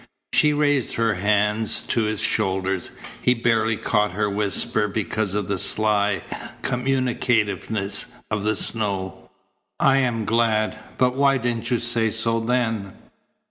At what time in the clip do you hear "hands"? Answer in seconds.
1.13-1.83